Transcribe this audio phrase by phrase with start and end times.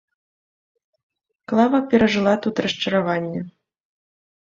[1.53, 3.41] Клава перажыла тут расчараванне.